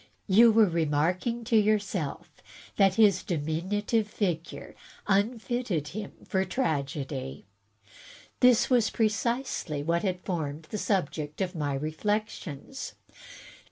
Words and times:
You 0.25 0.51
were 0.51 0.65
re 0.65 0.85
marking 0.85 1.43
to 1.43 1.55
yourself 1.55 2.27
that 2.77 2.95
his 2.95 3.21
diminutive 3.21 4.07
figure 4.07 4.73
unfitted 5.05 5.89
him 5.89 6.13
for 6.27 6.43
tragedy." 6.43 7.45
This 8.39 8.67
was 8.67 8.89
precisely 8.89 9.83
what 9.83 10.01
had 10.01 10.21
formed 10.21 10.63
the 10.71 10.79
subject 10.79 11.39
of 11.39 11.53
my 11.53 11.75
reflections. 11.75 12.93